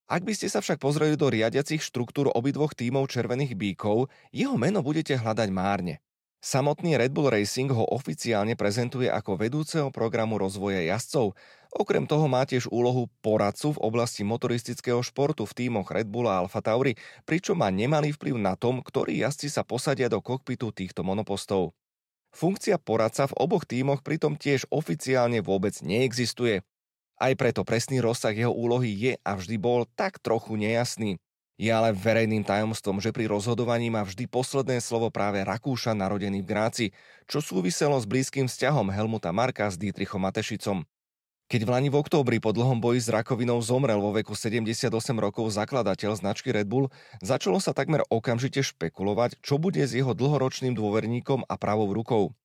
Ak 0.04 0.28
by 0.28 0.36
ste 0.36 0.52
sa 0.52 0.60
však 0.60 0.84
pozreli 0.84 1.16
do 1.16 1.32
riadiacich 1.32 1.80
štruktúr 1.80 2.28
obidvoch 2.28 2.76
tímov 2.76 3.08
Červených 3.08 3.56
bíkov, 3.56 4.12
jeho 4.36 4.60
meno 4.60 4.84
budete 4.84 5.16
hľadať 5.16 5.50
márne. 5.50 6.04
Samotný 6.44 7.00
Red 7.00 7.16
Bull 7.16 7.32
Racing 7.32 7.72
ho 7.72 7.88
oficiálne 7.88 8.60
prezentuje 8.60 9.08
ako 9.08 9.40
vedúceho 9.40 9.88
programu 9.96 10.36
rozvoja 10.36 10.84
jazdcov. 10.84 11.40
Okrem 11.72 12.04
toho 12.04 12.28
má 12.28 12.44
tiež 12.44 12.68
úlohu 12.68 13.08
poradcu 13.24 13.72
v 13.72 13.80
oblasti 13.80 14.28
motoristického 14.28 15.00
športu 15.00 15.48
v 15.48 15.56
tímoch 15.56 15.88
Red 15.88 16.12
Bull 16.12 16.28
a 16.28 16.44
Alfa 16.44 16.60
Tauri, 16.60 17.00
pričom 17.24 17.64
má 17.64 17.72
nemalý 17.72 18.12
vplyv 18.12 18.36
na 18.36 18.60
tom, 18.60 18.84
ktorí 18.84 19.24
jazdci 19.24 19.48
sa 19.48 19.64
posadia 19.64 20.12
do 20.12 20.20
kokpitu 20.20 20.76
týchto 20.76 21.08
monopostov. 21.08 21.72
Funkcia 22.36 22.76
poradca 22.76 23.32
v 23.32 23.40
oboch 23.40 23.64
tímoch 23.64 24.04
pritom 24.04 24.36
tiež 24.36 24.68
oficiálne 24.68 25.40
vôbec 25.40 25.80
neexistuje. 25.80 26.68
Aj 27.24 27.32
preto 27.40 27.64
presný 27.64 28.04
rozsah 28.04 28.36
jeho 28.36 28.52
úlohy 28.52 28.92
je 28.92 29.14
a 29.24 29.40
vždy 29.40 29.56
bol 29.56 29.88
tak 29.96 30.20
trochu 30.20 30.60
nejasný. 30.60 31.16
Je 31.56 31.72
ale 31.72 31.96
verejným 31.96 32.44
tajomstvom, 32.44 33.00
že 33.00 33.16
pri 33.16 33.32
rozhodovaní 33.32 33.88
má 33.88 34.04
vždy 34.04 34.28
posledné 34.28 34.84
slovo 34.84 35.08
práve 35.08 35.40
Rakúša 35.40 35.96
narodený 35.96 36.44
v 36.44 36.50
Gráci, 36.52 36.86
čo 37.24 37.40
súviselo 37.40 37.96
s 37.96 38.04
blízkym 38.04 38.52
vzťahom 38.52 38.92
Helmuta 38.92 39.32
Marka 39.32 39.72
s 39.72 39.80
Dietrichom 39.80 40.20
Matešicom. 40.20 40.84
Keď 41.48 41.62
v 41.64 41.70
Lani 41.72 41.88
v 41.88 42.04
októbri 42.04 42.44
po 42.44 42.52
dlhom 42.52 42.84
boji 42.84 43.00
s 43.00 43.08
rakovinou 43.08 43.64
zomrel 43.64 44.04
vo 44.04 44.12
veku 44.12 44.36
78 44.36 44.92
rokov 45.16 45.48
zakladateľ 45.56 46.20
značky 46.20 46.52
Red 46.52 46.68
Bull, 46.68 46.92
začalo 47.24 47.64
sa 47.64 47.72
takmer 47.72 48.04
okamžite 48.12 48.60
špekulovať, 48.60 49.40
čo 49.40 49.56
bude 49.56 49.80
s 49.80 49.96
jeho 49.96 50.12
dlhoročným 50.12 50.76
dôverníkom 50.76 51.48
a 51.48 51.56
pravou 51.56 51.88
rukou. 51.96 52.36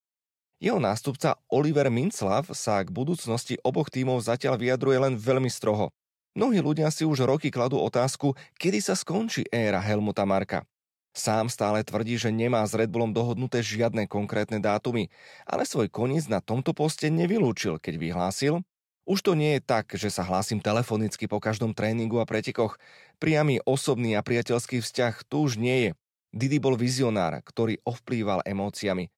Jeho 0.59 0.83
nástupca 0.83 1.39
Oliver 1.47 1.87
Minclav 1.87 2.51
sa 2.51 2.83
k 2.83 2.91
budúcnosti 2.91 3.55
oboch 3.63 3.95
tímov 3.95 4.19
zatiaľ 4.27 4.59
vyjadruje 4.59 4.99
len 4.99 5.15
veľmi 5.15 5.47
stroho. 5.47 5.95
Mnohí 6.35 6.59
ľudia 6.59 6.91
si 6.91 7.07
už 7.07 7.23
roky 7.27 7.51
kladú 7.51 7.79
otázku, 7.79 8.35
kedy 8.59 8.83
sa 8.83 8.99
skončí 8.99 9.47
éra 9.55 9.79
Helmuta 9.79 10.27
Marka. 10.27 10.67
Sám 11.15 11.51
stále 11.51 11.83
tvrdí, 11.87 12.19
že 12.19 12.35
nemá 12.35 12.63
s 12.67 12.75
Red 12.75 12.91
Bullom 12.91 13.11
dohodnuté 13.11 13.63
žiadne 13.63 14.07
konkrétne 14.11 14.59
dátumy, 14.63 15.11
ale 15.47 15.67
svoj 15.67 15.91
koniec 15.91 16.27
na 16.31 16.39
tomto 16.39 16.75
poste 16.75 17.11
nevylúčil, 17.11 17.79
keď 17.83 17.95
vyhlásil, 17.99 18.63
už 19.09 19.25
to 19.25 19.33
nie 19.33 19.57
je 19.57 19.65
tak, 19.65 19.89
že 19.97 20.13
sa 20.13 20.21
hlásim 20.21 20.61
telefonicky 20.61 21.25
po 21.25 21.41
každom 21.41 21.73
tréningu 21.73 22.21
a 22.21 22.29
pretekoch. 22.29 22.77
Priamy 23.17 23.57
osobný 23.65 24.13
a 24.13 24.21
priateľský 24.21 24.85
vzťah 24.85 25.25
tu 25.25 25.49
už 25.49 25.57
nie 25.57 25.89
je. 25.89 25.91
Didi 26.29 26.61
bol 26.61 26.77
vizionár, 26.77 27.41
ktorý 27.41 27.81
ovplýval 27.89 28.45
emóciami. 28.45 29.09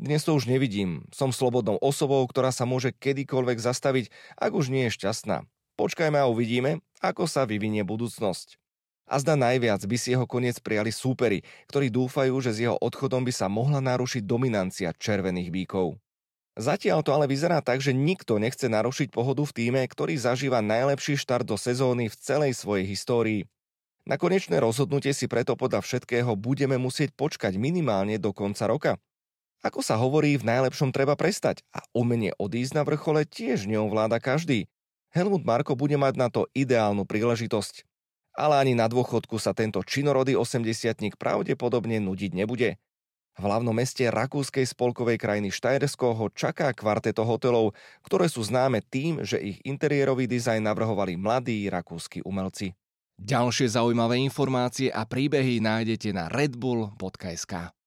Dnes 0.00 0.24
to 0.24 0.32
už 0.32 0.48
nevidím. 0.48 1.04
Som 1.12 1.28
slobodnou 1.28 1.76
osobou, 1.76 2.24
ktorá 2.24 2.56
sa 2.56 2.64
môže 2.64 2.88
kedykoľvek 2.88 3.60
zastaviť, 3.60 4.08
ak 4.40 4.56
už 4.56 4.72
nie 4.72 4.88
je 4.88 4.96
šťastná. 4.96 5.44
Počkajme 5.76 6.16
a 6.16 6.24
uvidíme, 6.24 6.80
ako 7.04 7.28
sa 7.28 7.44
vyvinie 7.44 7.84
budúcnosť. 7.84 8.56
A 9.04 9.20
zda 9.20 9.36
najviac 9.36 9.84
by 9.84 9.96
si 10.00 10.16
jeho 10.16 10.24
koniec 10.24 10.56
prijali 10.64 10.88
súperi, 10.88 11.44
ktorí 11.68 11.92
dúfajú, 11.92 12.32
že 12.40 12.56
s 12.56 12.64
jeho 12.64 12.80
odchodom 12.80 13.28
by 13.28 13.32
sa 13.36 13.52
mohla 13.52 13.84
narušiť 13.84 14.24
dominancia 14.24 14.88
červených 14.96 15.52
bíkov. 15.52 16.00
Zatiaľ 16.56 17.04
to 17.04 17.12
ale 17.12 17.28
vyzerá 17.28 17.60
tak, 17.60 17.84
že 17.84 17.92
nikto 17.92 18.40
nechce 18.40 18.72
narušiť 18.72 19.12
pohodu 19.12 19.44
v 19.44 19.52
týme, 19.52 19.84
ktorý 19.84 20.16
zažíva 20.16 20.64
najlepší 20.64 21.20
štart 21.20 21.44
do 21.44 21.60
sezóny 21.60 22.08
v 22.08 22.16
celej 22.16 22.56
svojej 22.56 22.88
histórii. 22.88 23.44
Na 24.08 24.16
konečné 24.16 24.64
rozhodnutie 24.64 25.12
si 25.12 25.28
preto 25.28 25.60
podľa 25.60 25.84
všetkého 25.84 26.32
budeme 26.40 26.80
musieť 26.80 27.12
počkať 27.12 27.60
minimálne 27.60 28.16
do 28.16 28.32
konca 28.32 28.64
roka. 28.64 28.92
Ako 29.60 29.84
sa 29.84 30.00
hovorí, 30.00 30.40
v 30.40 30.48
najlepšom 30.48 30.88
treba 30.88 31.20
prestať 31.20 31.60
a 31.76 31.84
umenie 31.92 32.32
odísť 32.40 32.80
na 32.80 32.82
vrchole 32.82 33.28
tiež 33.28 33.68
neovláda 33.68 34.16
každý. 34.16 34.72
Helmut 35.12 35.44
Marko 35.44 35.76
bude 35.76 36.00
mať 36.00 36.14
na 36.16 36.32
to 36.32 36.48
ideálnu 36.56 37.04
príležitosť. 37.04 37.84
Ale 38.32 38.56
ani 38.56 38.72
na 38.72 38.88
dôchodku 38.88 39.36
sa 39.36 39.52
tento 39.52 39.84
činorodý 39.84 40.32
80 40.32 41.18
pravdepodobne 41.20 42.00
nudiť 42.00 42.32
nebude. 42.32 42.80
V 43.36 43.42
hlavnom 43.44 43.76
meste 43.76 44.08
rakúskej 44.08 44.64
spolkovej 44.64 45.20
krajiny 45.20 45.52
Štajersko 45.52 46.16
ho 46.16 46.26
čaká 46.32 46.72
kvarteto 46.72 47.24
hotelov, 47.28 47.76
ktoré 48.04 48.32
sú 48.32 48.40
známe 48.40 48.80
tým, 48.80 49.20
že 49.24 49.40
ich 49.40 49.58
interiérový 49.64 50.24
dizajn 50.24 50.64
navrhovali 50.64 51.20
mladí 51.20 51.68
rakúsky 51.68 52.24
umelci. 52.24 52.72
Ďalšie 53.20 53.76
zaujímavé 53.76 54.16
informácie 54.24 54.88
a 54.88 55.04
príbehy 55.04 55.60
nájdete 55.60 56.16
na 56.16 56.32
redbull.sk. 56.32 57.79